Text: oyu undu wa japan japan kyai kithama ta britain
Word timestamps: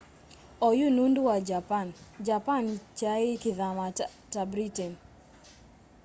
oyu 0.67 0.85
undu 1.05 1.21
wa 1.29 1.37
japan 1.49 1.87
japan 2.27 2.65
kyai 2.97 3.31
kithama 3.41 3.87
ta 4.31 4.41
britain 4.51 4.93